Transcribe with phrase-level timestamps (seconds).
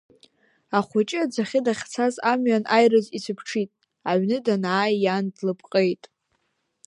[0.77, 3.71] Ахәыҷы аӡахьы дахьцаз амҩан аирыӡ ицәыԥҽит,
[4.09, 6.03] аҩны данааи иан длыпҟеит.